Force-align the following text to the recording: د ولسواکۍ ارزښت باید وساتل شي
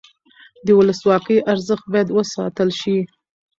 د 0.65 0.67
ولسواکۍ 0.77 1.37
ارزښت 1.51 1.85
باید 1.93 2.07
وساتل 2.17 2.69
شي 2.79 2.97